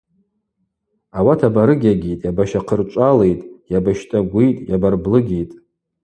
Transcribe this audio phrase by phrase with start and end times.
[1.17, 5.55] Ауат абарыгьагьитӏ, йабащахъырчӏвалитӏ, йабащтӏагвитӏ, йабарблыгьитӏ.